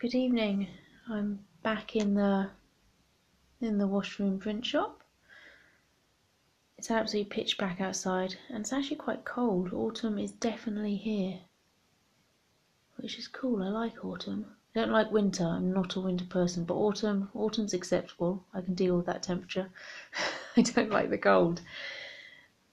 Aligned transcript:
Good 0.00 0.14
evening. 0.14 0.66
I'm 1.10 1.40
back 1.62 1.94
in 1.94 2.14
the 2.14 2.48
in 3.60 3.76
the 3.76 3.86
washroom 3.86 4.38
print 4.38 4.64
shop. 4.64 5.02
It's 6.78 6.90
absolutely 6.90 7.28
pitch 7.28 7.58
black 7.58 7.82
outside 7.82 8.36
and 8.48 8.60
it's 8.60 8.72
actually 8.72 8.96
quite 8.96 9.26
cold. 9.26 9.74
Autumn 9.74 10.18
is 10.18 10.32
definitely 10.32 10.96
here. 10.96 11.40
Which 12.96 13.18
is 13.18 13.28
cool. 13.28 13.62
I 13.62 13.68
like 13.68 14.02
autumn. 14.02 14.46
I 14.74 14.80
don't 14.80 14.90
like 14.90 15.12
winter. 15.12 15.44
I'm 15.44 15.70
not 15.70 15.96
a 15.96 16.00
winter 16.00 16.24
person, 16.24 16.64
but 16.64 16.76
autumn 16.76 17.28
autumn's 17.34 17.74
acceptable. 17.74 18.42
I 18.54 18.62
can 18.62 18.72
deal 18.72 18.96
with 18.96 19.04
that 19.04 19.22
temperature. 19.22 19.68
I 20.56 20.62
don't 20.62 20.88
like 20.88 21.10
the 21.10 21.18
cold. 21.18 21.60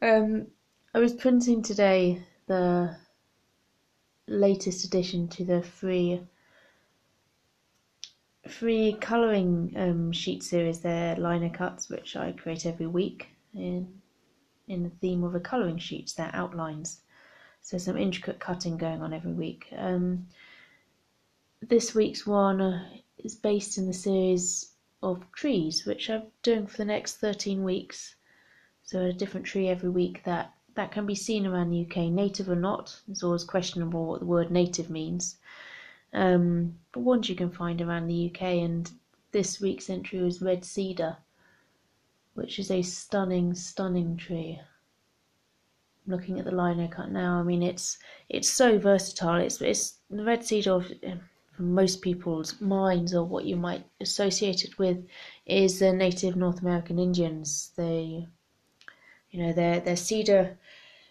Um 0.01 0.47
I 0.93 0.99
was 0.99 1.11
printing 1.11 1.61
today 1.61 2.21
the 2.45 2.95
latest 4.27 4.85
addition 4.85 5.27
to 5.27 5.43
the 5.43 5.61
free 5.61 6.21
free 8.47 8.97
colouring 8.99 9.73
um, 9.75 10.11
sheet 10.11 10.43
series. 10.43 10.79
They're 10.79 11.15
lino 11.15 11.49
cuts, 11.49 11.89
which 11.89 12.15
I 12.15 12.31
create 12.31 12.65
every 12.65 12.87
week 12.87 13.27
in 13.53 14.01
in 14.67 14.83
the 14.83 14.89
theme 14.89 15.23
of 15.23 15.35
a 15.35 15.39
colouring 15.39 15.77
sheets. 15.77 16.13
They're 16.13 16.31
outlines, 16.33 17.01
so 17.61 17.77
some 17.77 17.97
intricate 17.97 18.39
cutting 18.39 18.77
going 18.77 19.01
on 19.01 19.13
every 19.13 19.33
week. 19.33 19.67
Um, 19.77 20.27
this 21.61 21.95
week's 21.95 22.27
one 22.27 22.85
is 23.17 23.35
based 23.35 23.77
in 23.77 23.87
the 23.87 23.93
series 23.93 24.73
of 25.01 25.31
trees, 25.31 25.85
which 25.85 26.09
I'm 26.09 26.23
doing 26.43 26.67
for 26.67 26.77
the 26.77 26.85
next 26.85 27.17
13 27.17 27.63
weeks. 27.63 28.15
So 28.83 29.01
a 29.01 29.13
different 29.13 29.45
tree 29.45 29.67
every 29.67 29.89
week 29.89 30.23
that 30.23 30.53
that 30.75 30.91
can 30.91 31.05
be 31.05 31.15
seen 31.15 31.45
around 31.45 31.71
the 31.71 31.85
UK, 31.85 32.11
native 32.11 32.49
or 32.49 32.55
not. 32.55 33.01
It's 33.09 33.23
always 33.23 33.43
questionable 33.43 34.05
what 34.05 34.19
the 34.19 34.27
word 34.27 34.51
native 34.51 34.89
means. 34.89 35.37
Um, 36.17 36.79
but 36.93 37.01
ones 37.01 37.29
you 37.29 37.35
can 37.35 37.51
find 37.51 37.79
around 37.79 38.07
the 38.07 38.31
UK, 38.31 38.41
and 38.41 38.91
this 39.31 39.61
week's 39.61 39.87
entry 39.87 40.19
was 40.19 40.41
red 40.41 40.65
cedar, 40.65 41.17
which 42.33 42.57
is 42.57 42.71
a 42.71 42.81
stunning, 42.81 43.53
stunning 43.53 44.17
tree. 44.17 44.59
Looking 46.07 46.39
at 46.39 46.45
the 46.45 46.51
lino 46.51 46.87
cut 46.87 47.11
now. 47.11 47.39
I 47.39 47.43
mean, 47.43 47.61
it's 47.61 47.99
it's 48.29 48.49
so 48.49 48.79
versatile. 48.79 49.35
It's 49.35 49.61
it's 49.61 49.99
the 50.09 50.23
red 50.23 50.43
cedar. 50.43 50.83
From 51.51 51.73
most 51.73 52.01
people's 52.01 52.59
minds, 52.61 53.13
or 53.13 53.23
what 53.23 53.45
you 53.45 53.55
might 53.55 53.85
associate 53.99 54.63
it 54.63 54.79
with, 54.79 55.05
is 55.45 55.79
the 55.79 55.93
native 55.93 56.35
North 56.35 56.61
American 56.61 56.97
Indians. 56.97 57.73
They, 57.75 58.27
you 59.29 59.43
know, 59.43 59.53
their 59.53 59.79
their 59.81 59.95
cedar 59.95 60.57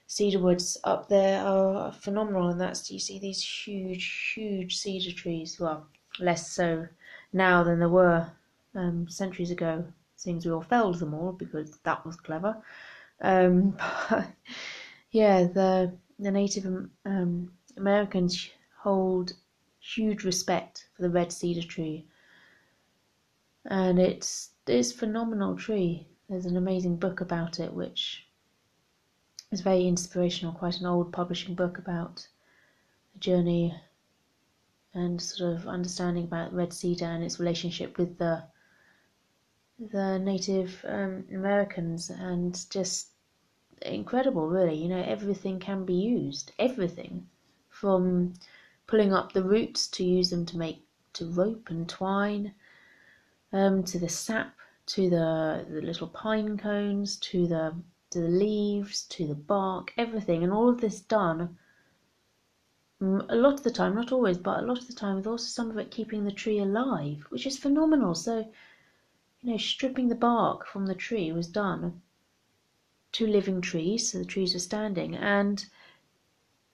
cedar 0.06 0.38
woods 0.38 0.78
up 0.84 1.08
there 1.08 1.44
are 1.44 1.92
phenomenal, 1.92 2.48
and 2.48 2.60
that's 2.60 2.90
you 2.90 2.98
see 2.98 3.18
these 3.18 3.42
huge, 3.42 4.32
huge 4.34 4.76
cedar 4.76 5.12
trees. 5.12 5.58
Well, 5.58 5.86
less 6.20 6.50
so 6.50 6.88
now 7.32 7.62
than 7.64 7.78
there 7.80 7.88
were 7.88 8.30
um, 8.74 9.08
centuries 9.08 9.50
ago. 9.50 9.84
Seems 10.16 10.46
we 10.46 10.52
all 10.52 10.62
felled 10.62 10.98
them 10.98 11.14
all 11.14 11.32
because 11.32 11.78
that 11.84 12.04
was 12.06 12.16
clever. 12.16 12.62
Um, 13.20 13.76
but 14.10 14.26
yeah, 15.10 15.44
the 15.44 15.92
the 16.18 16.30
Native 16.30 16.66
um, 17.04 17.52
Americans 17.76 18.50
hold 18.78 19.32
huge 19.80 20.24
respect 20.24 20.88
for 20.94 21.02
the 21.02 21.10
red 21.10 21.32
cedar 21.32 21.66
tree, 21.66 22.06
and 23.66 23.98
it's 23.98 24.50
it's 24.66 24.92
phenomenal 24.92 25.56
tree. 25.56 26.06
There's 26.28 26.46
an 26.46 26.56
amazing 26.56 26.96
book 26.96 27.20
about 27.20 27.60
it, 27.60 27.72
which 27.72 28.25
it's 29.56 29.62
very 29.62 29.86
inspirational, 29.86 30.52
quite 30.52 30.80
an 30.80 30.86
old 30.86 31.10
publishing 31.10 31.54
book 31.54 31.78
about 31.78 32.28
a 33.14 33.18
journey 33.18 33.74
and 34.92 35.18
sort 35.18 35.50
of 35.50 35.66
understanding 35.66 36.24
about 36.24 36.52
red 36.52 36.74
cedar 36.74 37.06
and 37.06 37.24
its 37.24 37.40
relationship 37.40 37.96
with 37.96 38.18
the 38.18 38.44
the 39.78 40.18
Native 40.18 40.84
um, 40.86 41.24
Americans, 41.32 42.10
and 42.10 42.68
just 42.68 43.12
incredible, 43.80 44.46
really. 44.46 44.74
You 44.74 44.90
know, 44.90 45.02
everything 45.02 45.58
can 45.58 45.86
be 45.86 45.94
used, 45.94 46.52
everything, 46.58 47.26
from 47.70 48.34
pulling 48.86 49.14
up 49.14 49.32
the 49.32 49.42
roots 49.42 49.88
to 49.88 50.04
use 50.04 50.28
them 50.28 50.44
to 50.44 50.58
make 50.58 50.84
to 51.14 51.30
rope 51.30 51.70
and 51.70 51.88
twine, 51.88 52.52
um, 53.54 53.84
to 53.84 53.98
the 53.98 54.10
sap, 54.10 54.54
to 54.88 55.08
the 55.08 55.64
the 55.66 55.80
little 55.80 56.08
pine 56.08 56.58
cones, 56.58 57.16
to 57.30 57.46
the 57.46 57.74
to 58.16 58.22
the 58.22 58.28
leaves, 58.28 59.04
to 59.04 59.26
the 59.26 59.34
bark, 59.34 59.92
everything, 59.98 60.42
and 60.42 60.50
all 60.50 60.70
of 60.70 60.80
this 60.80 61.02
done 61.02 61.58
mm, 62.98 63.26
a 63.28 63.36
lot 63.36 63.52
of 63.52 63.62
the 63.62 63.70
time, 63.70 63.94
not 63.94 64.10
always, 64.10 64.38
but 64.38 64.60
a 64.60 64.66
lot 64.66 64.78
of 64.78 64.86
the 64.86 64.94
time, 64.94 65.16
with 65.16 65.26
also 65.26 65.44
some 65.44 65.68
of 65.70 65.76
it 65.76 65.90
keeping 65.90 66.24
the 66.24 66.32
tree 66.32 66.58
alive, 66.58 67.26
which 67.28 67.46
is 67.46 67.58
phenomenal. 67.58 68.14
So, 68.14 68.50
you 69.42 69.50
know, 69.50 69.58
stripping 69.58 70.08
the 70.08 70.14
bark 70.14 70.66
from 70.66 70.86
the 70.86 70.94
tree 70.94 71.30
was 71.30 71.46
done 71.46 72.00
to 73.12 73.26
living 73.26 73.60
trees, 73.60 74.10
so 74.12 74.18
the 74.18 74.24
trees 74.24 74.54
were 74.54 74.60
standing, 74.60 75.14
and 75.14 75.66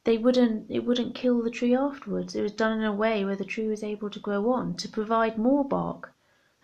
they 0.05 0.17
wouldn't 0.17 0.71
it 0.71 0.85
wouldn't 0.85 1.17
kill 1.17 1.43
the 1.43 1.51
tree 1.51 1.75
afterwards. 1.75 2.37
It 2.37 2.43
was 2.43 2.53
done 2.53 2.79
in 2.79 2.85
a 2.85 2.95
way 2.95 3.25
where 3.25 3.35
the 3.35 3.45
tree 3.45 3.67
was 3.67 3.83
able 3.83 4.11
to 4.11 4.21
grow 4.21 4.53
on 4.53 4.77
to 4.77 4.89
provide 4.89 5.39
more 5.39 5.65
bark. 5.65 6.15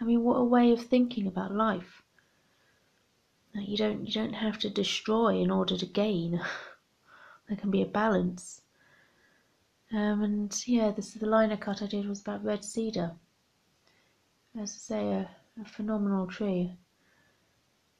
I 0.00 0.04
mean, 0.04 0.22
what 0.22 0.36
a 0.36 0.44
way 0.44 0.70
of 0.70 0.82
thinking 0.82 1.26
about 1.26 1.52
life. 1.52 2.04
You 3.60 3.76
don't 3.76 4.06
you 4.06 4.12
don't 4.12 4.34
have 4.34 4.58
to 4.60 4.70
destroy 4.70 5.36
in 5.36 5.50
order 5.50 5.76
to 5.76 5.86
gain. 5.86 6.40
there 7.48 7.56
can 7.56 7.70
be 7.70 7.82
a 7.82 7.86
balance. 7.86 8.62
Um, 9.92 10.22
and 10.22 10.62
yeah, 10.66 10.90
this 10.90 11.14
the 11.14 11.26
lino 11.26 11.56
cut 11.56 11.82
I 11.82 11.86
did 11.86 12.08
was 12.08 12.20
about 12.20 12.44
red 12.44 12.64
cedar. 12.64 13.12
As 14.58 14.72
I 14.74 14.78
say, 14.78 15.12
a, 15.12 15.30
a 15.60 15.64
phenomenal 15.64 16.26
tree. 16.26 16.76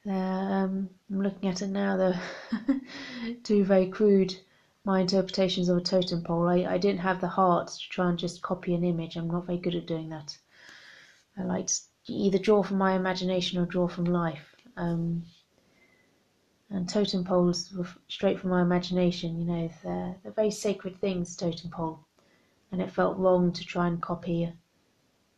Um, 0.07 0.91
I'm 1.11 1.23
looking 1.23 1.49
at 1.49 1.63
it 1.63 1.69
now. 1.69 1.97
The 1.97 2.21
two 3.43 3.65
very 3.65 3.89
crude 3.89 4.37
my 4.89 5.01
interpretations 5.01 5.69
of 5.69 5.77
a 5.77 5.83
totem 5.83 6.23
pole. 6.23 6.49
I, 6.49 6.65
I 6.65 6.79
didn't 6.79 7.01
have 7.01 7.21
the 7.21 7.29
heart 7.29 7.69
to 7.69 7.89
try 7.91 8.09
and 8.09 8.19
just 8.19 8.41
copy 8.41 8.75
an 8.75 8.85
image. 8.85 9.17
I'm 9.17 9.29
not 9.29 9.45
very 9.45 9.59
good 9.59 9.75
at 9.75 9.87
doing 9.87 10.09
that. 10.09 10.39
I 11.37 11.43
like 11.43 11.67
to 11.67 11.83
either 12.07 12.39
draw 12.39 12.63
from 12.63 12.79
my 12.79 12.95
imagination 12.95 13.59
or 13.59 13.67
draw 13.67 13.87
from 13.87 14.07
life. 14.07 14.57
Um, 14.79 15.25
and 16.71 16.89
totem 16.89 17.25
poles 17.25 17.73
were 17.73 17.87
straight 18.09 18.39
from 18.39 18.51
my 18.51 18.63
imagination. 18.63 19.39
You 19.39 19.45
know, 19.45 19.71
they're, 19.83 20.17
they're 20.23 20.33
very 20.33 20.51
sacred 20.51 21.01
things, 21.01 21.37
totem 21.37 21.71
pole, 21.71 22.01
and 22.71 22.83
it 22.83 22.93
felt 22.93 23.19
wrong 23.19 23.53
to 23.53 23.65
try 23.65 23.87
and 23.87 24.03
copy 24.03 24.53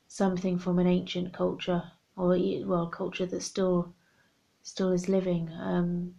something 0.09 0.59
from 0.59 0.79
an 0.79 0.87
ancient 0.87 1.33
culture 1.33 1.93
or 2.17 2.37
well, 2.65 2.89
culture 2.89 3.27
that 3.27 3.43
still 3.43 3.95
still 4.63 4.91
is 4.93 5.09
living, 5.09 5.49
um, 5.61 6.15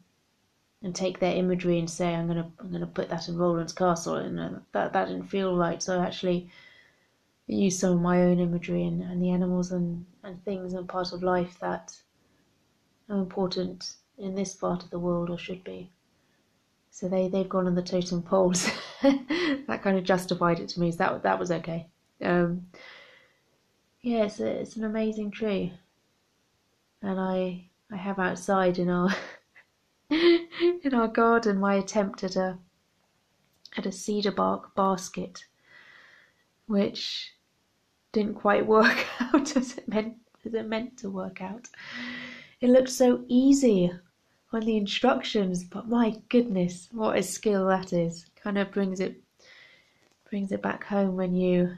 and 0.82 0.96
take 0.96 1.20
their 1.20 1.36
imagery 1.36 1.78
and 1.78 1.90
say, 1.90 2.16
I'm 2.16 2.28
gonna 2.28 2.52
I'm 2.60 2.72
gonna 2.72 2.88
put 2.88 3.10
that 3.10 3.28
in 3.28 3.38
Rowland's 3.38 3.74
Castle, 3.74 4.16
and 4.16 4.40
uh, 4.40 4.50
that 4.72 4.94
that 4.94 5.08
didn't 5.10 5.28
feel 5.28 5.58
right. 5.58 5.84
So 5.84 6.00
I 6.00 6.06
actually 6.06 6.50
used 7.48 7.80
some 7.80 7.94
of 7.94 8.02
my 8.02 8.22
own 8.22 8.40
imagery 8.40 8.84
and, 8.84 9.04
and 9.04 9.22
the 9.22 9.30
animals 9.30 9.72
and, 9.72 10.06
and 10.24 10.44
things 10.46 10.74
and 10.74 10.88
part 10.88 11.12
of 11.12 11.22
life 11.22 11.60
that 11.60 11.94
are 13.10 13.20
important 13.20 13.96
in 14.22 14.36
this 14.36 14.54
part 14.54 14.84
of 14.84 14.90
the 14.90 15.00
world, 15.00 15.30
or 15.30 15.38
should 15.38 15.64
be. 15.64 15.90
So 16.92 17.08
they 17.08 17.28
they've 17.28 17.50
gone 17.50 17.68
on 17.68 17.76
the 17.76 17.82
totem 17.82 18.22
poles. 18.22 18.70
that 19.02 19.82
kind 19.82 19.98
of 19.98 20.04
justified 20.04 20.59
it 20.59 20.70
to 20.70 20.80
me. 20.80 20.92
So 20.92 20.98
that 20.98 21.24
that 21.24 21.40
was 21.40 21.52
okay. 21.52 21.88
Um, 22.22 22.68
yeah, 24.02 24.26
it's 24.26 24.40
a, 24.40 24.48
it's 24.48 24.76
an 24.76 24.84
amazing 24.84 25.32
tree, 25.32 25.74
and 27.02 27.20
I 27.20 27.66
I 27.92 27.98
have 27.98 28.20
outside 28.20 28.78
in 28.78 28.90
our 28.90 29.09
in 30.09 30.94
our 30.94 31.08
garden 31.08 31.59
my 31.59 31.76
attempt 31.76 32.24
at 32.24 32.36
a 32.36 32.58
at 33.78 33.86
a 33.86 33.92
cedar 33.92 34.32
bark 34.32 34.76
basket, 34.76 35.46
which 36.68 37.34
didn't 38.12 38.35
quite 38.35 38.66
work 38.68 39.06
out 39.20 39.56
as 39.56 39.78
it 39.78 39.88
meant 39.88 40.18
as 40.46 40.53
it 40.53 40.68
meant 40.68 40.97
to 40.97 41.09
work 41.09 41.41
out. 41.41 41.68
It 42.59 42.70
looked 42.70 42.90
so 42.90 43.23
easy 43.28 43.91
on 44.53 44.62
the 44.62 44.76
instructions, 44.76 45.64
but 45.64 45.88
my 45.88 46.16
goodness, 46.30 46.90
what 46.92 47.18
a 47.18 47.24
skill 47.24 47.68
that 47.68 47.94
is. 47.94 48.26
Kind 48.36 48.58
of 48.58 48.72
brings 48.72 49.00
it 49.00 49.22
brings 50.30 50.52
it 50.52 50.62
back 50.62 50.84
home 50.84 51.16
when 51.16 51.36
you 51.36 51.78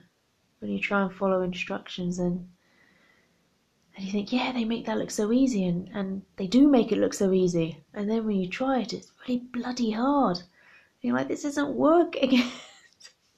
when 0.60 0.72
you 0.72 0.80
try 0.80 1.02
and 1.04 1.14
follow 1.14 1.42
instructions 1.42 2.20
and 2.20 2.48
and 3.96 4.06
you 4.06 4.12
think, 4.12 4.34
yeah, 4.34 4.52
they 4.52 4.66
make 4.66 4.88
that 4.88 4.98
look 4.98 5.12
so 5.12 5.31
easy, 5.31 5.66
and, 5.66 5.88
and 5.94 6.24
they 6.38 6.48
do 6.48 6.68
make 6.68 6.92
it 6.92 6.98
look 6.98 7.14
so 7.14 7.31
easy. 7.31 7.84
And 7.94 8.10
then 8.10 8.25
when 8.25 8.38
you 8.38 8.50
try 8.50 8.80
it, 8.80 8.92
it's 8.92 9.12
really 9.22 9.44
bloody 9.52 9.92
hard. 9.92 10.42
You're 11.02 11.16
like, 11.16 11.28
this 11.28 11.46
isn't 11.46 11.76
working. 11.76 12.44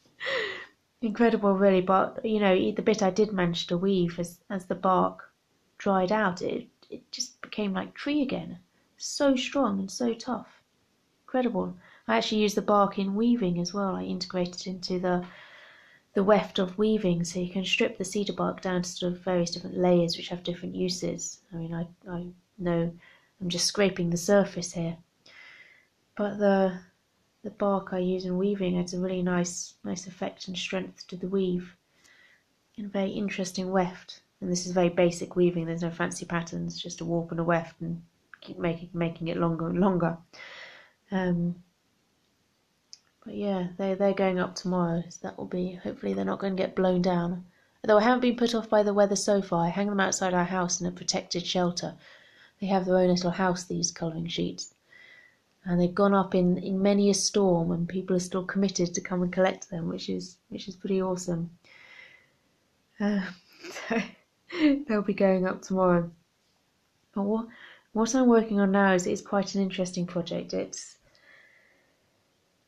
Incredible, 1.01 1.53
really. 1.55 1.81
But 1.81 2.23
you 2.23 2.39
know, 2.39 2.55
the 2.71 2.81
bit 2.81 3.03
I 3.03 3.09
did 3.09 3.33
manage 3.33 3.67
to 3.67 3.77
weave 3.77 4.17
as 4.17 4.39
as 4.49 4.65
the 4.65 4.75
bark 4.75 5.29
dried 5.77 6.11
out, 6.13 6.41
it 6.41 6.69
it 6.89 7.11
just 7.11 7.41
became 7.41 7.73
like 7.73 7.93
tree 7.93 8.21
again 8.21 8.59
so 9.05 9.35
strong 9.35 9.79
and 9.79 9.91
so 9.91 10.13
tough. 10.13 10.61
Incredible. 11.25 11.77
I 12.07 12.17
actually 12.17 12.41
used 12.41 12.57
the 12.57 12.61
bark 12.61 12.97
in 12.97 13.15
weaving 13.15 13.59
as 13.59 13.73
well. 13.73 13.95
I 13.95 14.03
integrated 14.03 14.67
into 14.67 14.99
the 14.99 15.25
the 16.13 16.23
weft 16.23 16.59
of 16.59 16.77
weaving, 16.77 17.25
so 17.25 17.39
you 17.39 17.51
can 17.51 17.65
strip 17.65 17.97
the 17.97 18.05
cedar 18.05 18.31
bark 18.31 18.61
down 18.61 18.81
to 18.81 18.89
sort 18.89 19.11
of 19.11 19.19
various 19.19 19.51
different 19.51 19.77
layers 19.77 20.15
which 20.15 20.29
have 20.29 20.43
different 20.43 20.73
uses. 20.73 21.41
I 21.53 21.57
mean, 21.57 21.73
I, 21.73 21.87
I 22.09 22.27
know 22.57 22.91
I'm 23.41 23.49
just 23.49 23.67
scraping 23.67 24.09
the 24.09 24.17
surface 24.17 24.71
here, 24.73 24.97
but 26.15 26.39
the 26.39 26.79
the 27.43 27.51
bark 27.51 27.91
I 27.91 27.99
use 27.99 28.25
in 28.25 28.37
weaving 28.37 28.77
adds 28.77 28.93
a 28.93 28.99
really 28.99 29.21
nice 29.21 29.75
nice 29.83 30.07
effect 30.07 30.47
and 30.47 30.57
strength 30.57 31.05
to 31.07 31.15
the 31.15 31.27
weave, 31.27 31.75
and 32.77 32.87
a 32.87 32.89
very 32.89 33.11
interesting 33.11 33.69
weft. 33.71 34.21
And 34.41 34.51
this 34.51 34.65
is 34.65 34.71
very 34.71 34.89
basic 34.89 35.35
weaving. 35.35 35.65
There's 35.65 35.81
no 35.81 35.91
fancy 35.91 36.25
patterns, 36.25 36.81
just 36.81 37.01
a 37.01 37.05
warp 37.05 37.31
and 37.31 37.39
a 37.39 37.43
weft, 37.43 37.81
and 37.81 38.01
keep 38.45 38.59
making 38.59 38.89
making 38.93 39.27
it 39.27 39.37
longer 39.37 39.67
and 39.69 39.79
longer. 39.79 40.17
Um, 41.11 41.55
but 43.23 43.35
yeah, 43.35 43.67
they 43.77 43.95
they're 43.95 44.13
going 44.13 44.39
up 44.39 44.55
tomorrow, 44.55 45.03
so 45.09 45.19
that 45.23 45.37
will 45.37 45.45
be 45.47 45.73
hopefully 45.73 46.13
they're 46.13 46.25
not 46.25 46.39
going 46.39 46.55
to 46.55 46.61
get 46.61 46.75
blown 46.75 47.01
down. 47.01 47.45
Although 47.83 47.99
I 47.99 48.03
haven't 48.03 48.21
been 48.21 48.35
put 48.35 48.55
off 48.55 48.69
by 48.69 48.83
the 48.83 48.93
weather 48.93 49.15
so 49.15 49.41
far, 49.41 49.65
I 49.65 49.69
hang 49.69 49.87
them 49.87 49.99
outside 49.99 50.33
our 50.33 50.45
house 50.45 50.81
in 50.81 50.87
a 50.87 50.91
protected 50.91 51.45
shelter. 51.45 51.95
They 52.59 52.67
have 52.67 52.85
their 52.85 52.97
own 52.97 53.09
little 53.09 53.31
house, 53.31 53.63
these 53.63 53.91
colouring 53.91 54.27
sheets, 54.27 54.73
and 55.63 55.79
they've 55.79 55.93
gone 55.93 56.13
up 56.13 56.33
in, 56.33 56.57
in 56.57 56.81
many 56.81 57.09
a 57.09 57.13
storm, 57.13 57.71
and 57.71 57.89
people 57.89 58.15
are 58.15 58.19
still 58.19 58.45
committed 58.45 58.93
to 58.93 59.01
come 59.01 59.21
and 59.21 59.33
collect 59.33 59.69
them, 59.69 59.89
which 59.89 60.09
is 60.09 60.37
which 60.49 60.67
is 60.67 60.75
pretty 60.75 61.01
awesome. 61.01 61.49
Uh, 62.99 63.25
so 63.89 64.01
they'll 64.87 65.01
be 65.01 65.13
going 65.13 65.45
up 65.45 65.61
tomorrow. 65.61 66.09
But 67.13 67.23
what 67.23 67.47
what 67.95 68.13
I'm 68.13 68.27
working 68.27 68.59
on 68.59 68.71
now 68.73 68.93
is, 68.93 69.07
is 69.07 69.21
quite 69.21 69.55
an 69.55 69.61
interesting 69.61 70.05
project. 70.05 70.53
It's 70.53 70.97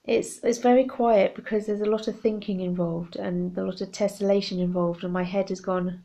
it's 0.06 0.40
it's 0.42 0.60
very 0.60 0.86
quiet 0.86 1.36
because 1.36 1.66
there's 1.66 1.82
a 1.82 1.94
lot 1.96 2.08
of 2.08 2.18
thinking 2.22 2.62
involved 2.62 3.18
and 3.18 3.56
a 3.58 3.64
lot 3.64 3.82
of 3.82 3.92
tessellation 3.92 4.60
involved, 4.60 5.04
and 5.04 5.12
my 5.12 5.24
head 5.24 5.50
has 5.50 5.60
gone 5.60 6.04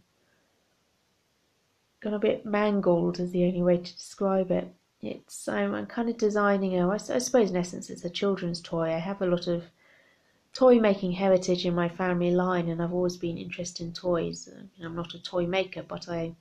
gone 2.00 2.14
a 2.14 2.18
bit 2.18 2.44
mangled, 2.44 3.20
is 3.20 3.30
the 3.30 3.44
only 3.44 3.62
way 3.62 3.76
to 3.76 3.96
describe 3.96 4.50
it. 4.50 4.74
It's 5.00 5.46
I'm, 5.46 5.72
I'm 5.72 5.86
kind 5.86 6.08
of 6.08 6.16
designing 6.18 6.76
a 6.76 6.88
I, 6.88 6.94
I 6.94 7.18
suppose 7.18 7.50
in 7.50 7.56
essence 7.56 7.90
it's 7.90 8.04
a 8.04 8.10
children's 8.10 8.60
toy. 8.60 8.92
I 8.92 8.98
have 8.98 9.22
a 9.22 9.26
lot 9.26 9.46
of 9.46 9.62
toy 10.52 10.80
making 10.80 11.12
heritage 11.12 11.64
in 11.64 11.76
my 11.76 11.88
family 11.88 12.32
line, 12.32 12.68
and 12.68 12.82
I've 12.82 12.92
always 12.92 13.18
been 13.18 13.38
interested 13.38 13.84
in 13.86 13.92
toys. 13.92 14.48
I'm 14.84 14.96
not 14.96 15.14
a 15.14 15.22
toy 15.22 15.46
maker, 15.46 15.84
but 15.84 16.08
I 16.08 16.34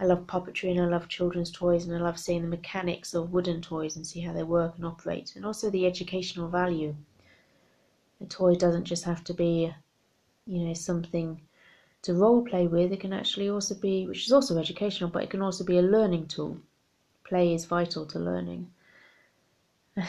I 0.00 0.04
love 0.04 0.28
puppetry 0.28 0.70
and 0.70 0.80
I 0.80 0.84
love 0.84 1.08
children's 1.08 1.50
toys 1.50 1.84
and 1.84 1.96
I 1.96 2.00
love 2.00 2.18
seeing 2.20 2.42
the 2.42 2.48
mechanics 2.48 3.14
of 3.14 3.32
wooden 3.32 3.60
toys 3.60 3.96
and 3.96 4.06
see 4.06 4.20
how 4.20 4.32
they 4.32 4.44
work 4.44 4.76
and 4.76 4.86
operate 4.86 5.34
and 5.34 5.44
also 5.44 5.70
the 5.70 5.86
educational 5.86 6.48
value. 6.48 6.94
A 8.20 8.26
toy 8.26 8.54
doesn't 8.54 8.84
just 8.84 9.04
have 9.04 9.24
to 9.24 9.34
be, 9.34 9.74
you 10.46 10.64
know, 10.64 10.74
something 10.74 11.40
to 12.02 12.14
role 12.14 12.44
play 12.44 12.66
with. 12.68 12.92
It 12.92 13.00
can 13.00 13.12
actually 13.12 13.48
also 13.48 13.74
be, 13.74 14.06
which 14.06 14.26
is 14.26 14.32
also 14.32 14.56
educational, 14.56 15.10
but 15.10 15.24
it 15.24 15.30
can 15.30 15.42
also 15.42 15.64
be 15.64 15.78
a 15.78 15.82
learning 15.82 16.28
tool. 16.28 16.58
Play 17.24 17.52
is 17.52 17.64
vital 17.64 18.06
to 18.06 18.18
learning. 18.18 18.70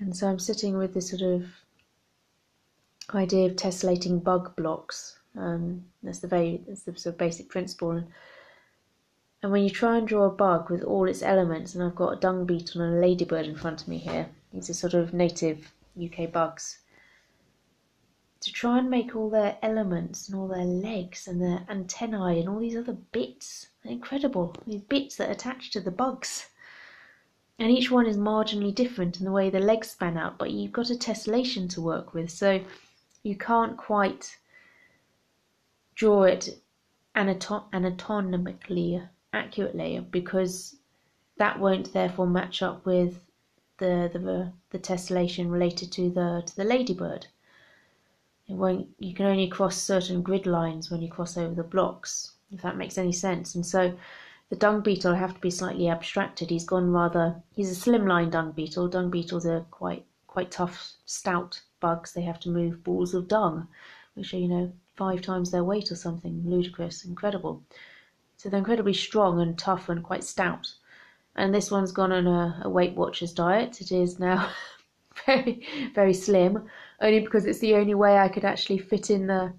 And, 0.00 0.08
and 0.08 0.16
so 0.16 0.28
I'm 0.28 0.40
sitting 0.40 0.76
with 0.76 0.94
this 0.94 1.10
sort 1.10 1.22
of 1.22 1.46
idea 3.14 3.46
of 3.46 3.54
tessellating 3.54 4.22
bug 4.22 4.56
blocks. 4.56 5.18
Um, 5.36 5.84
that's 6.02 6.18
the 6.18 6.28
very 6.28 6.62
that's 6.66 6.82
the 6.82 6.96
sort 6.96 7.14
of 7.14 7.18
basic 7.18 7.48
principle. 7.48 7.92
And 7.92 8.06
and 9.42 9.50
when 9.50 9.64
you 9.64 9.70
try 9.70 9.98
and 9.98 10.06
draw 10.06 10.26
a 10.26 10.30
bug 10.30 10.70
with 10.70 10.84
all 10.84 11.08
its 11.08 11.22
elements, 11.22 11.74
and 11.74 11.82
I've 11.82 11.96
got 11.96 12.12
a 12.12 12.20
dung 12.20 12.44
beetle 12.44 12.80
and 12.80 12.96
a 12.96 13.00
ladybird 13.00 13.44
in 13.44 13.56
front 13.56 13.82
of 13.82 13.88
me 13.88 13.98
here, 13.98 14.28
these 14.52 14.70
are 14.70 14.74
sort 14.74 14.94
of 14.94 15.12
native 15.12 15.72
UK 16.00 16.30
bugs. 16.30 16.78
To 18.42 18.52
try 18.52 18.78
and 18.78 18.88
make 18.88 19.16
all 19.16 19.30
their 19.30 19.58
elements 19.62 20.28
and 20.28 20.38
all 20.38 20.46
their 20.46 20.64
legs 20.64 21.26
and 21.26 21.40
their 21.40 21.64
antennae 21.68 22.38
and 22.38 22.48
all 22.48 22.60
these 22.60 22.76
other 22.76 22.92
bits, 22.92 23.68
incredible, 23.84 24.54
these 24.64 24.82
bits 24.82 25.16
that 25.16 25.30
attach 25.30 25.70
to 25.72 25.80
the 25.80 25.90
bugs. 25.90 26.48
And 27.58 27.70
each 27.70 27.90
one 27.90 28.06
is 28.06 28.16
marginally 28.16 28.74
different 28.74 29.18
in 29.18 29.24
the 29.24 29.32
way 29.32 29.50
the 29.50 29.60
legs 29.60 29.90
span 29.90 30.16
out, 30.16 30.38
but 30.38 30.52
you've 30.52 30.72
got 30.72 30.90
a 30.90 30.94
tessellation 30.94 31.68
to 31.70 31.80
work 31.80 32.14
with, 32.14 32.30
so 32.30 32.60
you 33.24 33.36
can't 33.36 33.76
quite 33.76 34.36
draw 36.02 36.24
it 36.24 36.60
anato- 37.14 37.72
anatomically 37.72 39.00
accurately 39.32 40.04
because 40.10 40.74
that 41.36 41.60
won't 41.60 41.92
therefore 41.92 42.26
match 42.26 42.60
up 42.60 42.84
with 42.84 43.20
the 43.78 44.10
the, 44.12 44.52
the 44.70 44.80
tessellation 44.80 45.48
related 45.48 45.92
to 45.92 46.10
the 46.10 46.42
to 46.44 46.56
the 46.56 46.64
ladybird. 46.64 47.28
It 48.48 48.54
won't. 48.54 48.88
You 48.98 49.14
can 49.14 49.26
only 49.26 49.46
cross 49.46 49.76
certain 49.76 50.22
grid 50.22 50.44
lines 50.44 50.90
when 50.90 51.02
you 51.02 51.08
cross 51.08 51.36
over 51.36 51.54
the 51.54 51.62
blocks, 51.74 52.32
if 52.50 52.62
that 52.62 52.76
makes 52.76 52.98
any 52.98 53.12
sense. 53.12 53.54
And 53.54 53.64
so, 53.64 53.96
the 54.48 54.56
dung 54.56 54.80
beetle 54.80 55.14
have 55.14 55.34
to 55.34 55.40
be 55.40 55.50
slightly 55.50 55.88
abstracted. 55.88 56.50
He's 56.50 56.64
gone 56.64 56.90
rather. 56.90 57.40
He's 57.54 57.70
a 57.70 57.80
slimline 57.80 58.32
dung 58.32 58.50
beetle. 58.50 58.88
Dung 58.88 59.08
beetles 59.08 59.46
are 59.46 59.64
quite 59.70 60.04
quite 60.26 60.50
tough, 60.50 60.94
stout 61.06 61.62
bugs. 61.78 62.12
They 62.12 62.22
have 62.22 62.40
to 62.40 62.50
move 62.50 62.82
balls 62.82 63.14
of 63.14 63.28
dung, 63.28 63.68
which 64.14 64.34
are 64.34 64.38
you 64.38 64.48
know 64.48 64.72
five 64.96 65.22
times 65.22 65.50
their 65.50 65.64
weight 65.64 65.90
or 65.90 65.96
something. 65.96 66.42
Ludicrous, 66.44 67.04
incredible. 67.04 67.62
So 68.36 68.48
they're 68.48 68.58
incredibly 68.58 68.94
strong 68.94 69.40
and 69.40 69.58
tough 69.58 69.88
and 69.88 70.02
quite 70.02 70.24
stout. 70.24 70.74
And 71.36 71.54
this 71.54 71.70
one's 71.70 71.92
gone 71.92 72.12
on 72.12 72.26
a, 72.26 72.62
a 72.64 72.68
Weight 72.68 72.94
Watchers 72.94 73.32
diet. 73.32 73.80
It 73.80 73.92
is 73.92 74.18
now 74.18 74.50
very, 75.26 75.66
very 75.94 76.12
slim, 76.12 76.68
only 77.00 77.20
because 77.20 77.46
it's 77.46 77.60
the 77.60 77.74
only 77.74 77.94
way 77.94 78.18
I 78.18 78.28
could 78.28 78.44
actually 78.44 78.78
fit 78.78 79.10
in 79.10 79.26
the 79.26 79.52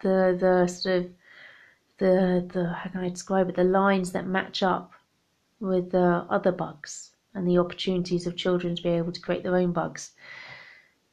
the 0.00 0.36
the 0.38 0.66
sort 0.66 0.96
of 0.96 1.10
the 1.98 2.48
the 2.52 2.72
how 2.72 2.90
can 2.90 3.04
I 3.04 3.08
describe 3.08 3.48
it 3.48 3.56
the 3.56 3.64
lines 3.64 4.12
that 4.12 4.26
match 4.26 4.62
up 4.62 4.92
with 5.60 5.90
the 5.90 6.24
other 6.30 6.52
bugs 6.52 7.10
and 7.34 7.46
the 7.46 7.58
opportunities 7.58 8.26
of 8.26 8.36
children 8.36 8.74
to 8.74 8.82
be 8.82 8.88
able 8.88 9.12
to 9.12 9.20
create 9.20 9.42
their 9.42 9.56
own 9.56 9.72
bugs. 9.72 10.12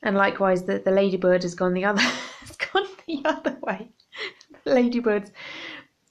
And 0.04 0.16
likewise, 0.16 0.64
the, 0.64 0.80
the 0.80 0.92
ladybird 0.92 1.44
has 1.44 1.56
gone 1.56 1.74
the 1.74 1.86
other 1.86 2.02
has 2.42 2.56
gone 2.56 2.88
the 3.08 3.22
other 3.26 3.58
way. 3.62 3.90
The 4.64 4.74
ladybirds 4.74 5.32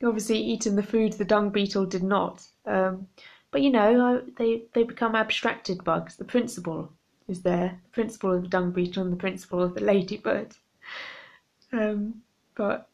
obviously 0.04 0.38
eaten 0.38 0.76
the 0.76 0.82
food 0.82 1.14
the 1.14 1.24
dung 1.24 1.50
beetle 1.50 1.86
did 1.86 2.02
not. 2.02 2.46
Um, 2.66 3.06
but 3.50 3.62
you 3.62 3.70
know, 3.70 4.22
they 4.36 4.64
they 4.74 4.82
become 4.82 5.14
abstracted 5.14 5.84
bugs. 5.84 6.16
The 6.16 6.24
principle 6.24 6.92
is 7.28 7.42
there, 7.42 7.80
the 7.84 7.90
principle 7.90 8.32
of 8.32 8.42
the 8.42 8.48
dung 8.48 8.70
beetle 8.72 9.02
and 9.02 9.12
the 9.12 9.16
principle 9.16 9.62
of 9.62 9.74
the 9.74 9.82
ladybird. 9.82 10.54
Um, 11.72 12.22
but 12.54 12.88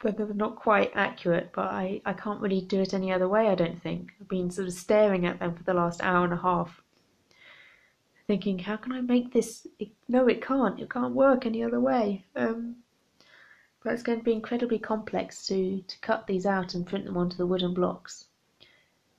but 0.00 0.16
they're 0.16 0.32
not 0.32 0.56
quite 0.56 0.92
accurate. 0.94 1.50
But 1.52 1.66
I 1.66 2.00
I 2.04 2.12
can't 2.12 2.40
really 2.40 2.60
do 2.60 2.80
it 2.80 2.94
any 2.94 3.12
other 3.12 3.28
way. 3.28 3.48
I 3.48 3.54
don't 3.54 3.82
think. 3.82 4.12
I've 4.20 4.28
been 4.28 4.50
sort 4.50 4.68
of 4.68 4.74
staring 4.74 5.26
at 5.26 5.40
them 5.40 5.54
for 5.54 5.64
the 5.64 5.74
last 5.74 6.02
hour 6.02 6.24
and 6.24 6.32
a 6.32 6.36
half, 6.36 6.82
thinking, 8.28 8.58
how 8.58 8.76
can 8.76 8.92
I 8.92 9.00
make 9.00 9.32
this? 9.32 9.66
No, 10.06 10.28
it 10.28 10.40
can't. 10.40 10.78
It 10.78 10.90
can't 10.90 11.14
work 11.14 11.46
any 11.46 11.64
other 11.64 11.80
way. 11.80 12.24
Um, 12.36 12.76
but 13.82 13.94
it's 13.94 14.02
going 14.02 14.18
to 14.18 14.24
be 14.24 14.32
incredibly 14.32 14.78
complex 14.78 15.46
to, 15.46 15.82
to 15.86 15.98
cut 16.00 16.26
these 16.26 16.46
out 16.46 16.74
and 16.74 16.86
print 16.86 17.06
them 17.06 17.16
onto 17.16 17.36
the 17.36 17.46
wooden 17.46 17.72
blocks, 17.72 18.26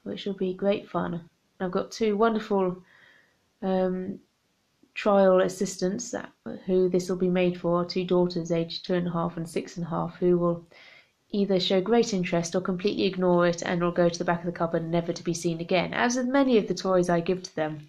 which 0.04 0.26
will 0.26 0.36
be 0.36 0.54
great 0.54 0.88
fun. 0.88 1.28
I've 1.60 1.72
got 1.72 1.92
two 1.92 2.16
wonderful 2.16 2.84
um, 3.64 4.20
trial 4.94 5.42
assistants 5.42 6.12
that, 6.12 6.30
who 6.66 6.88
this 6.88 7.10
will 7.10 7.18
be 7.18 7.30
made 7.30 7.60
for, 7.60 7.84
two 7.84 8.06
daughters 8.06 8.52
aged 8.52 8.86
two 8.86 8.94
and 8.94 9.08
a 9.08 9.12
half 9.12 9.38
and 9.38 9.50
six 9.50 9.78
and 9.78 9.86
a 9.88 9.90
half, 9.90 10.18
who 10.18 10.38
will 10.38 10.66
either 11.32 11.60
show 11.60 11.82
great 11.82 12.14
interest 12.14 12.56
or 12.56 12.62
completely 12.62 13.06
ignore 13.06 13.48
it 13.48 13.62
and 13.64 13.82
will 13.82 13.92
go 13.92 14.10
to 14.10 14.20
the 14.20 14.26
back 14.26 14.40
of 14.40 14.46
the 14.46 14.52
cupboard 14.52 14.88
never 14.88 15.14
to 15.14 15.24
be 15.24 15.34
seen 15.34 15.60
again, 15.60 15.94
as 15.94 16.16
with 16.16 16.28
many 16.28 16.58
of 16.58 16.68
the 16.68 16.74
toys 16.74 17.10
I 17.10 17.22
give 17.22 17.42
to 17.44 17.56
them. 17.56 17.88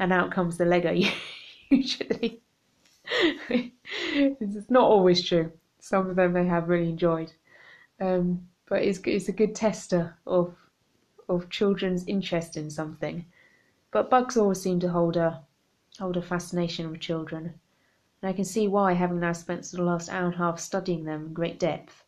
And 0.00 0.12
out 0.12 0.32
comes 0.32 0.58
the 0.58 0.64
Lego, 0.64 0.92
usually. 1.70 2.42
it's 3.48 4.70
not 4.70 4.82
always 4.82 5.22
true 5.22 5.52
some 5.80 6.08
of 6.08 6.16
them 6.16 6.32
they 6.32 6.46
have 6.46 6.68
really 6.68 6.90
enjoyed. 6.90 7.32
Um, 8.00 8.48
but 8.68 8.82
it's 8.82 9.00
it's 9.04 9.28
a 9.28 9.32
good 9.32 9.54
tester 9.54 10.16
of 10.26 10.54
of 11.28 11.48
children's 11.50 12.06
interest 12.06 12.56
in 12.56 12.70
something. 12.70 13.24
But 13.90 14.10
bugs 14.10 14.36
always 14.36 14.60
seem 14.60 14.78
to 14.80 14.90
hold 14.90 15.16
a 15.16 15.42
hold 15.98 16.16
a 16.16 16.22
fascination 16.22 16.90
with 16.90 17.00
children, 17.00 17.54
and 18.22 18.28
I 18.28 18.32
can 18.32 18.44
see 18.44 18.68
why, 18.68 18.92
having 18.92 19.20
now 19.20 19.32
spent 19.32 19.64
the 19.64 19.82
last 19.82 20.10
hour 20.10 20.26
and 20.26 20.34
a 20.34 20.38
half 20.38 20.60
studying 20.60 21.04
them 21.04 21.26
in 21.26 21.32
great 21.32 21.58
depth. 21.58 22.04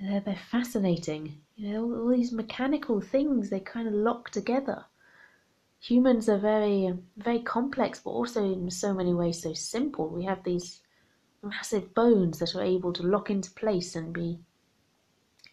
They're, 0.00 0.20
they're 0.20 0.36
fascinating. 0.50 1.40
You 1.56 1.72
know, 1.72 1.84
all, 1.84 2.02
all 2.02 2.08
these 2.08 2.32
mechanical 2.32 3.00
things 3.00 3.50
they 3.50 3.60
kind 3.60 3.88
of 3.88 3.94
lock 3.94 4.30
together. 4.30 4.84
Humans 5.80 6.28
are 6.28 6.38
very 6.38 6.92
very 7.16 7.40
complex, 7.40 8.00
but 8.00 8.10
also 8.10 8.44
in 8.44 8.70
so 8.70 8.92
many 8.92 9.14
ways 9.14 9.42
so 9.42 9.54
simple. 9.54 10.08
We 10.08 10.24
have 10.24 10.42
these 10.42 10.82
massive 11.42 11.94
bones 11.94 12.40
that 12.40 12.54
are 12.54 12.62
able 12.62 12.92
to 12.92 13.02
lock 13.02 13.30
into 13.30 13.50
place 13.52 13.94
and 13.94 14.12
be 14.12 14.40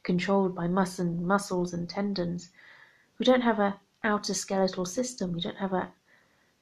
controlled 0.04 0.56
by 0.56 0.68
mus 0.68 1.00
and 1.00 1.26
muscles 1.26 1.74
and 1.74 1.88
tendons. 1.88 2.52
We 3.20 3.26
don't 3.26 3.42
have 3.42 3.60
a 3.60 3.80
outer 4.04 4.34
skeletal 4.34 4.86
system. 4.86 5.34
We 5.34 5.42
don't 5.42 5.58
have 5.58 5.74
a 5.74 5.94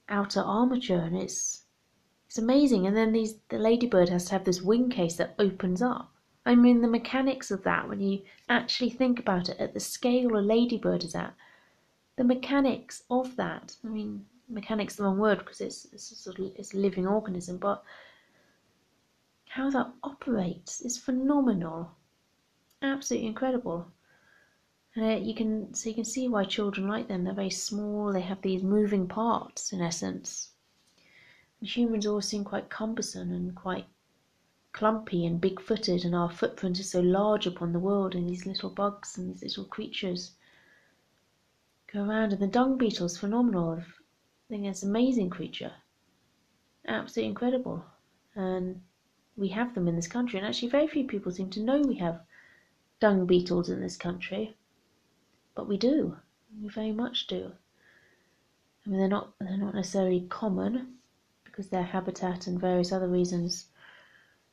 outer 0.10 0.42
armature, 0.42 1.02
and 1.02 1.18
it's 1.18 1.64
It's 2.28 2.38
amazing. 2.38 2.88
And 2.88 2.98
then 2.98 3.12
these 3.14 3.36
the 3.50 3.60
ladybird 3.60 4.10
has 4.10 4.26
to 4.26 4.32
have 4.32 4.44
this 4.44 4.62
wing 4.62 4.90
case 4.90 5.16
that 5.18 5.36
opens 5.38 5.82
up. 5.82 6.12
I 6.46 6.56
mean 6.56 6.82
the 6.82 6.88
mechanics 6.88 7.52
of 7.52 7.64
that 7.64 7.88
when 7.88 8.02
you 8.02 8.24
actually 8.50 8.90
think 8.90 9.20
about 9.20 9.50
it 9.50 9.60
at 9.60 9.74
the 9.74 9.80
scale 9.80 10.36
a 10.36 10.42
ladybird 10.42 11.04
is 11.04 11.16
at. 11.16 11.34
The 12.16 12.24
mechanics 12.24 13.04
of 13.10 13.36
that. 13.38 13.76
I 13.84 13.88
mean 13.88 14.26
mechanics 14.50 14.96
the 14.96 15.04
wrong 15.04 15.18
word 15.18 15.40
because 15.40 15.62
it's 15.62 15.86
it's 15.94 16.12
a 16.12 16.16
sort 16.16 16.40
of 16.40 16.52
it's 16.56 16.74
a 16.74 16.78
living 16.78 17.08
organism, 17.08 17.58
but 17.58 17.84
how 19.48 19.70
that 19.70 19.92
operates 20.04 20.82
is 20.82 20.98
phenomenal. 20.98 21.92
Absolutely 22.82 23.28
incredible. 23.28 23.88
Uh, 24.96 25.16
you 25.16 25.34
can 25.34 25.74
so 25.74 25.90
you 25.90 25.96
can 25.96 26.06
see 26.06 26.28
why 26.28 26.44
children 26.44 26.88
like 26.88 27.08
them. 27.08 27.24
They're 27.24 27.34
very 27.34 27.50
small. 27.50 28.12
They 28.12 28.22
have 28.22 28.42
these 28.42 28.62
moving 28.64 29.08
parts 29.08 29.74
in 29.74 29.82
essence. 29.82 30.52
And 31.60 31.70
humans 31.70 32.06
all 32.06 32.22
seem 32.22 32.44
quite 32.44 32.70
cumbersome 32.70 33.32
and 33.32 33.56
quite 33.56 33.86
clumpy 34.72 35.26
and 35.26 35.40
big-footed, 35.40 36.04
and 36.04 36.16
our 36.16 36.30
footprint 36.30 36.80
is 36.80 36.90
so 36.90 37.00
large 37.00 37.48
upon 37.48 37.74
the 37.74 37.80
world. 37.80 38.14
And 38.16 38.28
these 38.28 38.46
little 38.46 38.70
bugs 38.70 39.18
and 39.18 39.34
these 39.34 39.42
little 39.44 39.66
creatures 39.66 40.32
go 41.94 42.04
around. 42.04 42.34
And 42.34 42.42
the 42.42 42.48
dung 42.48 42.78
beetle's 42.78 43.18
phenomenal. 43.18 43.80
I 43.80 43.84
think 44.50 44.66
it's 44.66 44.84
an 44.84 44.90
amazing 44.90 45.30
creature. 45.30 45.72
Absolutely 46.88 47.30
incredible. 47.30 47.86
And 48.36 48.82
we 49.38 49.50
have 49.50 49.74
them 49.76 49.88
in 49.88 49.96
this 49.96 50.08
country. 50.08 50.40
And 50.40 50.48
actually, 50.48 50.70
very 50.70 50.88
few 50.88 51.06
people 51.06 51.32
seem 51.32 51.50
to 51.52 51.64
know 51.64 51.80
we 51.82 51.96
have 51.96 52.22
dung 53.00 53.26
beetles 53.26 53.70
in 53.70 53.80
this 53.80 53.96
country. 53.96 54.56
But 55.56 55.68
we 55.68 55.78
do. 55.78 56.18
We 56.62 56.70
very 56.70 56.92
much 56.92 57.28
do. 57.28 57.52
I 58.86 58.90
mean, 58.90 59.00
they're 59.00 59.08
not 59.08 59.34
they're 59.40 59.58
not 59.58 59.76
necessarily 59.76 60.28
common 60.30 60.98
because 61.46 61.70
their 61.70 61.84
habitat 61.84 62.48
and 62.48 62.60
various 62.60 62.92
other 62.92 63.08
reasons 63.08 63.68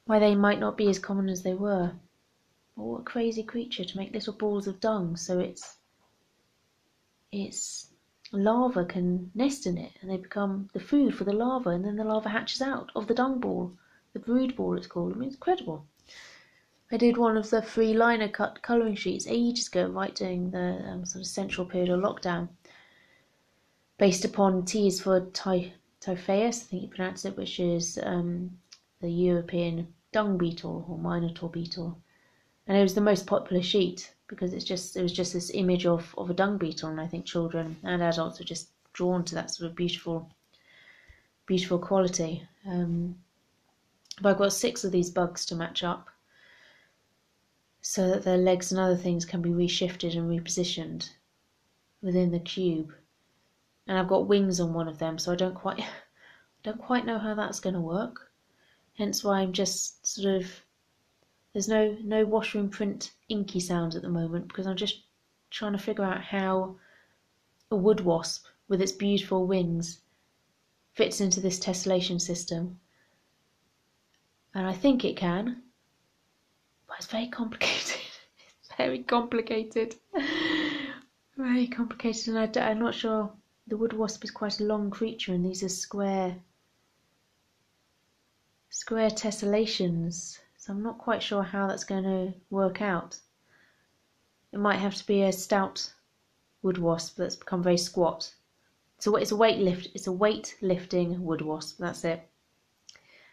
why 0.04 0.18
they 0.18 0.35
might 0.35 0.61
not 0.61 0.76
be 0.76 0.88
as 0.88 0.99
common 0.99 1.28
as 1.28 1.42
they 1.42 1.54
were. 1.54 1.92
But 2.76 2.85
what 2.85 3.00
a 3.00 3.04
crazy 3.04 3.42
creature 3.42 3.85
to 3.85 3.97
make 3.97 4.12
little 4.12 4.35
balls 4.35 4.66
of 4.66 4.80
dung 4.80 5.16
so 5.16 5.40
it's 5.40 5.76
its 7.33 7.91
larva 8.33 8.85
can 8.85 9.31
nest 9.35 9.67
in 9.67 9.77
it 9.77 9.93
and 10.01 10.11
they 10.11 10.17
become 10.17 10.69
the 10.73 10.81
food 10.81 11.15
for 11.15 11.25
the 11.25 11.33
larva 11.33 11.71
and 11.71 11.85
then 11.85 11.97
the 11.97 12.05
larva 12.05 12.29
hatches 12.29 12.63
out 12.63 12.91
of 12.95 13.07
the 13.07 13.15
dung 13.15 13.41
ball. 13.41 13.73
The 14.13 14.19
brood 14.19 14.57
ball 14.57 14.77
it's 14.77 14.87
called. 14.87 15.13
I 15.13 15.17
mean 15.17 15.29
it's 15.29 15.37
incredible. 15.37 15.87
I 16.93 16.97
did 16.97 17.17
one 17.17 17.37
of 17.37 17.51
the 17.51 17.63
free 17.63 17.95
lino 17.95 18.29
cut 18.29 18.63
colouring 18.63 18.97
sheets 18.97 19.27
ages 19.29 19.69
ago, 19.69 19.87
right 19.87 20.15
during 20.15 20.51
the 20.51 20.83
um, 20.89 21.05
sort 21.05 21.23
of 21.23 21.29
central 21.29 21.65
period 21.65 21.89
of 21.89 22.01
lockdown, 22.01 22.49
based 23.97 24.25
upon 24.25 24.65
teas 24.65 25.01
for 25.01 25.21
ty- 25.27 25.75
Typhaeus, 26.01 26.63
I 26.63 26.67
think 26.67 26.83
you 26.83 26.89
pronounce 26.89 27.25
it, 27.25 27.37
which 27.37 27.61
is 27.61 27.99
um, 28.03 28.59
the 29.01 29.11
European 29.11 29.95
dung 30.13 30.37
beetle 30.37 30.85
or 30.89 30.99
minotaur 30.99 31.49
beetle, 31.49 32.01
and 32.67 32.77
it 32.77 32.83
was 32.83 32.95
the 32.95 33.01
most 33.01 33.27
popular 33.27 33.63
sheet 33.63 34.13
because 34.31 34.55
it's 34.55 34.65
just 34.65 34.97
it 34.97 35.03
was 35.03 35.13
just 35.13 35.33
this 35.33 35.51
image 35.53 35.85
of, 35.87 36.15
of 36.17 36.31
a 36.31 36.35
dung 36.35 36.57
beetle, 36.57 36.89
and 36.89 37.01
I 37.01 37.07
think 37.09 37.27
children 37.27 37.77
and 37.83 38.01
adults 38.01 38.41
are 38.41 38.45
just 38.45 38.69
drawn 38.93 39.25
to 39.25 39.35
that 39.35 39.51
sort 39.51 39.69
of 39.69 39.77
beautiful, 39.77 40.31
beautiful 41.47 41.81
quality. 41.81 42.47
Um, 42.65 43.17
but 44.23 44.31
I've 44.31 44.39
got 44.39 44.53
six 44.53 44.85
of 44.85 44.93
these 44.93 45.11
bugs 45.11 45.45
to 45.47 45.57
match 45.57 45.83
up 45.83 46.09
so 47.81 48.09
that 48.09 48.23
their 48.23 48.39
legs 48.39 48.71
and 48.71 48.81
other 48.81 48.97
things 48.97 49.25
can 49.25 49.43
be 49.43 49.51
reshifted 49.51 50.17
and 50.17 50.31
repositioned 50.31 51.11
within 52.01 52.31
the 52.31 52.39
cube. 52.39 52.95
And 53.89 53.99
I've 53.99 54.09
got 54.09 54.29
wings 54.29 54.61
on 54.61 54.73
one 54.73 54.87
of 54.87 54.99
them, 54.99 55.19
so 55.19 55.33
I 55.33 55.37
don't 55.37 55.57
quite 55.57 55.83
don't 56.63 56.81
quite 56.81 57.05
know 57.05 57.19
how 57.19 57.35
that's 57.35 57.59
going 57.59 57.75
to 57.75 57.81
work. 57.81 58.31
Hence 58.97 59.25
why 59.25 59.41
I'm 59.41 59.53
just 59.53 60.07
sort 60.07 60.37
of 60.37 60.47
there's 61.52 61.69
no 61.69 61.97
no 62.02 62.25
washroom 62.25 62.69
print 62.71 63.12
inky 63.28 63.61
sounds 63.61 63.97
at 63.97 64.02
the 64.02 64.09
moment 64.09 64.49
because 64.49 64.66
I'm 64.66 64.76
just 64.76 65.02
trying 65.50 65.73
to 65.73 65.78
figure 65.78 66.04
out 66.04 66.23
how 66.23 66.76
a 67.71 67.76
wood 67.76 68.00
wasp 68.00 68.47
with 68.69 68.80
its 68.80 68.92
beautiful 68.92 69.47
wings 69.47 70.00
fits 70.92 71.21
into 71.21 71.40
this 71.40 71.59
tessellation 71.59 72.21
system. 72.21 72.78
And 74.54 74.66
I 74.66 74.73
think 74.73 75.04
it 75.04 75.16
can, 75.16 75.62
but 76.87 76.99
it's 76.99 77.07
very 77.07 77.28
complicated. 77.28 78.00
it's 78.59 78.69
very 78.76 79.02
complicated. 79.02 79.97
very 81.37 81.66
complicated, 81.66 82.28
and 82.28 82.57
I, 82.57 82.71
am 82.71 82.78
not 82.78 82.95
sure. 82.95 83.33
The 83.66 83.76
wood 83.76 83.92
wasp 83.92 84.25
is 84.25 84.30
quite 84.30 84.61
a 84.61 84.64
long 84.64 84.90
creature, 84.90 85.33
and 85.33 85.45
these 85.45 85.62
are 85.62 85.69
square, 85.69 86.37
square 88.69 89.11
tessellations. 89.11 90.38
So 90.71 90.77
I'm 90.77 90.85
not 90.85 90.99
quite 90.99 91.21
sure 91.21 91.43
how 91.43 91.67
that's 91.67 91.83
going 91.83 92.05
to 92.05 92.33
work 92.49 92.81
out. 92.81 93.19
It 94.53 94.61
might 94.61 94.79
have 94.79 94.95
to 94.95 95.05
be 95.05 95.23
a 95.23 95.33
stout 95.33 95.93
wood 96.62 96.79
wasp 96.79 97.17
that's 97.17 97.35
become 97.35 97.61
very 97.61 97.77
squat. 97.77 98.33
So 99.00 99.17
it's 99.17 99.33
a 99.33 99.37
weight 99.37 99.59
lift. 99.59 99.89
It's 99.97 100.07
a 100.07 100.12
weight 100.12 100.55
lifting 100.62 101.25
wood 101.25 101.43
wasp. 101.43 101.79
That's 101.81 102.05
it. 102.05 102.23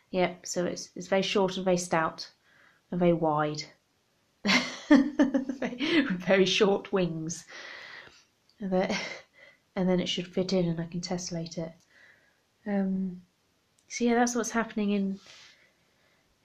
Yep. 0.10 0.48
So 0.48 0.65
it's 0.65 0.89
it's 0.96 1.06
very 1.06 1.22
short 1.22 1.58
and 1.58 1.63
very 1.63 1.77
stout 1.77 2.27
and 2.89 3.00
very 3.00 3.13
wide, 3.13 3.65
with 4.89 6.24
very 6.25 6.46
short 6.46 6.91
wings. 6.91 7.46
And, 8.60 8.98
and 9.75 9.88
then 9.88 10.00
it 10.00 10.10
should 10.10 10.27
fit 10.27 10.53
in 10.53 10.65
and 10.65 10.82
I 10.82 10.88
can 10.88 11.01
tessellate 11.01 11.60
it. 11.60 11.74
Um, 12.65 13.22
so 13.89 14.06
yeah, 14.06 14.15
that's 14.15 14.34
what's 14.34 14.50
happening 14.50 14.89
in 14.89 15.20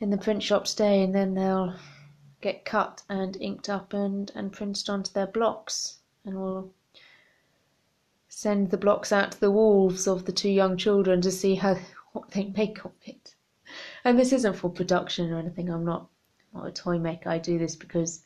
in 0.02 0.10
the 0.10 0.18
print 0.18 0.42
shop 0.42 0.64
today, 0.64 1.00
and 1.04 1.14
then 1.14 1.34
they'll 1.34 1.76
get 2.40 2.64
cut 2.64 3.04
and 3.08 3.36
inked 3.36 3.68
up 3.68 3.92
and, 3.92 4.32
and 4.34 4.52
printed 4.52 4.90
onto 4.90 5.12
their 5.12 5.28
blocks, 5.28 5.98
and 6.24 6.34
we'll 6.34 6.68
send 8.28 8.70
the 8.70 8.76
blocks 8.76 9.12
out 9.12 9.30
to 9.30 9.40
the 9.40 9.50
wolves 9.50 10.08
of 10.08 10.24
the 10.24 10.32
two 10.32 10.50
young 10.50 10.76
children 10.76 11.20
to 11.20 11.30
see 11.30 11.54
how 11.54 11.78
what 12.12 12.32
they 12.32 12.46
make 12.56 12.84
of 12.84 12.90
it. 13.04 13.36
And 14.04 14.18
this 14.18 14.32
isn't 14.32 14.56
for 14.56 14.68
production 14.68 15.32
or 15.32 15.38
anything. 15.38 15.70
I'm 15.70 15.84
not 15.84 16.08
not 16.52 16.66
a 16.66 16.72
toy 16.72 16.98
maker. 16.98 17.30
I 17.30 17.38
do 17.38 17.56
this 17.56 17.76
because 17.76 18.24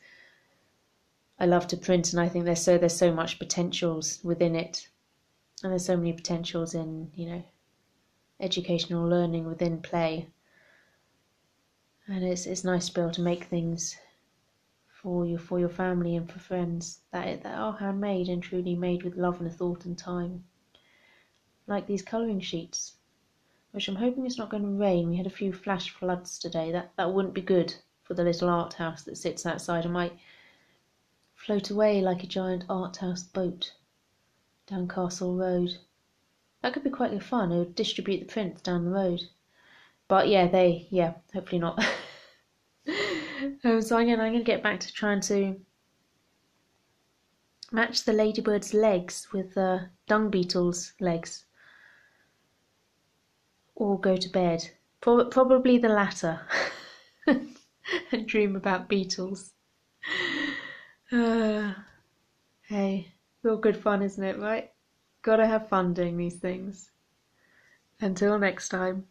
I 1.39 1.45
love 1.45 1.67
to 1.67 1.77
print, 1.77 2.11
and 2.11 2.19
I 2.19 2.27
think 2.27 2.45
there's 2.45 2.63
so 2.63 2.79
there's 2.79 2.97
so 2.97 3.13
much 3.13 3.37
potentials 3.37 4.19
within 4.23 4.55
it, 4.55 4.87
and 5.61 5.71
there's 5.71 5.85
so 5.85 5.95
many 5.95 6.11
potentials 6.11 6.73
in 6.73 7.11
you 7.13 7.29
know 7.29 7.43
educational 8.39 9.07
learning 9.07 9.45
within 9.45 9.79
play. 9.79 10.27
And 12.09 12.23
it's 12.23 12.45
it's 12.45 12.63
nice 12.63 12.87
to 12.87 12.93
be 12.93 13.01
able 13.01 13.11
to 13.11 13.21
make 13.21 13.43
things 13.43 13.97
for 14.87 15.25
you 15.25 15.37
for 15.37 15.59
your 15.59 15.67
family 15.67 16.15
and 16.15 16.31
for 16.31 16.39
friends 16.39 17.01
that 17.11 17.43
that 17.43 17.57
are 17.57 17.73
handmade 17.73 18.29
and 18.29 18.41
truly 18.41 18.75
made 18.75 19.03
with 19.03 19.17
love 19.17 19.41
and 19.41 19.53
thought 19.53 19.83
and 19.83 19.97
time. 19.97 20.45
Like 21.67 21.85
these 21.85 22.01
colouring 22.01 22.39
sheets, 22.39 22.95
which 23.71 23.89
I'm 23.89 23.97
hoping 23.97 24.25
it's 24.25 24.37
not 24.37 24.49
going 24.49 24.63
to 24.63 24.69
rain. 24.69 25.09
We 25.09 25.17
had 25.17 25.27
a 25.27 25.29
few 25.29 25.51
flash 25.51 25.89
floods 25.89 26.39
today. 26.39 26.71
That 26.71 26.91
that 26.95 27.13
wouldn't 27.13 27.33
be 27.33 27.41
good 27.41 27.75
for 28.03 28.13
the 28.13 28.23
little 28.23 28.47
art 28.47 28.75
house 28.75 29.03
that 29.03 29.17
sits 29.17 29.45
outside 29.45 29.83
and 29.83 29.93
might 29.93 30.17
float 31.35 31.69
away 31.69 32.01
like 32.01 32.23
a 32.23 32.27
giant 32.27 32.63
art 32.69 32.95
house 32.97 33.23
boat 33.23 33.73
down 34.65 34.87
Castle 34.87 35.35
Road. 35.35 35.77
That 36.61 36.73
could 36.73 36.85
be 36.85 36.89
quite 36.89 37.21
fun. 37.21 37.51
It 37.51 37.57
would 37.57 37.75
distribute 37.75 38.19
the 38.19 38.25
prints 38.25 38.61
down 38.61 38.85
the 38.85 38.91
road. 38.91 39.27
But 40.07 40.27
yeah, 40.27 40.47
they 40.47 40.87
yeah, 40.89 41.13
hopefully 41.33 41.59
not. 41.59 41.83
um, 43.63 43.81
so 43.81 43.97
I'm 43.97 44.07
going 44.07 44.33
to 44.33 44.43
get 44.43 44.63
back 44.63 44.79
to 44.81 44.93
trying 44.93 45.21
to 45.21 45.59
match 47.71 48.03
the 48.05 48.13
ladybird's 48.13 48.73
legs 48.73 49.27
with 49.33 49.53
the 49.53 49.89
dung 50.07 50.29
beetle's 50.29 50.93
legs, 50.99 51.45
or 53.75 53.99
go 53.99 54.15
to 54.15 54.29
bed. 54.29 54.69
Pro- 55.01 55.25
probably 55.25 55.77
the 55.77 55.89
latter. 55.89 56.41
and 58.11 58.27
dream 58.27 58.55
about 58.55 58.87
beetles. 58.87 59.53
Uh, 61.11 61.73
hey, 62.61 63.13
it's 63.35 63.45
all 63.45 63.57
good 63.57 63.77
fun, 63.77 64.01
isn't 64.01 64.23
it, 64.23 64.39
right? 64.39 64.71
Gotta 65.21 65.45
have 65.45 65.69
fun 65.69 65.93
doing 65.93 66.17
these 66.17 66.37
things. 66.37 66.91
Until 67.99 68.37
next 68.37 68.69
time. 68.69 69.05